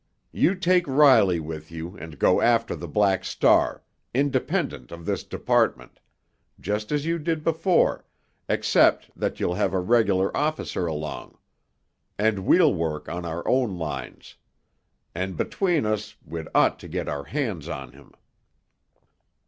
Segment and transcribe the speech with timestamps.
[0.31, 3.83] You take Riley with you and go after the Black Star,
[4.15, 8.03] independent of this department—just as you did before,
[8.49, 11.37] except that you'll have a regular officer along.
[12.17, 14.37] And we'll work on our own lines.
[15.13, 18.13] And between us, we'd ought to get our hands on him.